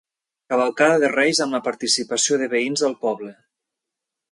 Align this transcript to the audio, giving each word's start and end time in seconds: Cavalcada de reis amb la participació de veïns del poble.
Cavalcada 0.53 0.95
de 1.03 1.09
reis 1.11 1.41
amb 1.45 1.57
la 1.57 1.61
participació 1.69 2.41
de 2.45 2.49
veïns 2.57 2.87
del 2.87 2.99
poble. 3.07 3.33